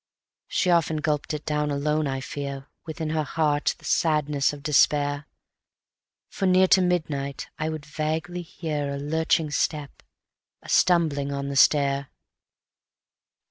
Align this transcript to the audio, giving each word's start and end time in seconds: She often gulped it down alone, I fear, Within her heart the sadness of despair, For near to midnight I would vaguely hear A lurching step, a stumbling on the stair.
She 0.47 0.71
often 0.71 0.97
gulped 0.97 1.31
it 1.31 1.45
down 1.45 1.69
alone, 1.69 2.07
I 2.07 2.21
fear, 2.21 2.65
Within 2.87 3.11
her 3.11 3.21
heart 3.21 3.75
the 3.77 3.85
sadness 3.85 4.51
of 4.51 4.63
despair, 4.63 5.27
For 6.31 6.47
near 6.47 6.67
to 6.69 6.81
midnight 6.81 7.51
I 7.59 7.69
would 7.69 7.85
vaguely 7.85 8.41
hear 8.41 8.91
A 8.91 8.97
lurching 8.97 9.51
step, 9.51 10.01
a 10.63 10.69
stumbling 10.69 11.31
on 11.31 11.49
the 11.49 11.55
stair. 11.55 12.09